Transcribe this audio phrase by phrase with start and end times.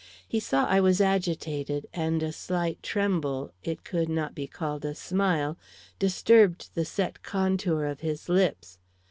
[0.27, 4.95] He saw I was agitated, and a slight tremble it could not be called a
[4.95, 5.59] smile
[5.99, 8.79] disturbed the set contour of his lips.